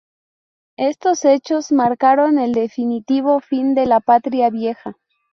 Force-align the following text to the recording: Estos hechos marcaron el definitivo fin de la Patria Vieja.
Estos 0.79 1.25
hechos 1.25 1.71
marcaron 1.71 2.39
el 2.39 2.53
definitivo 2.53 3.39
fin 3.39 3.75
de 3.75 3.85
la 3.85 3.99
Patria 3.99 4.49
Vieja. 4.49 4.97